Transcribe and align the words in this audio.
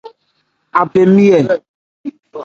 Abɛn 0.79 1.05
nmi 1.09 1.25
ɛ? 1.39 1.43